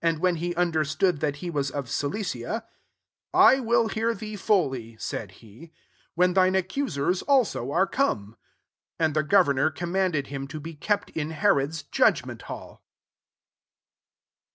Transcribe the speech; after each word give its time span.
And 0.00 0.20
when 0.20 0.36
he 0.36 0.54
understood 0.54 1.20
that 1.20 1.36
he 1.44 1.50
was 1.50 1.70
of 1.70 1.90
Cilicia, 1.90 2.64
35 3.34 3.34
<' 3.34 3.34
I 3.34 3.60
will 3.60 3.88
hear 3.88 4.14
thee 4.14 4.34
fully," 4.34 4.96
said 4.98 5.30
he, 5.44 5.72
<< 5.92 6.14
when 6.14 6.32
thine 6.32 6.54
accusers 6.54 7.22
alflo 7.24 7.70
are 7.74 7.86
come." 7.86 8.38
And 8.98 9.12
the 9.12 9.22
gvoemor 9.22 9.76
cimb 9.76 9.90
manded 9.90 10.28
him 10.28 10.48
to 10.48 10.58
be 10.58 10.72
kept 10.72 11.10
in 11.10 11.32
Herod's 11.32 11.82
judgment 11.82 12.40
hall. 12.48 12.82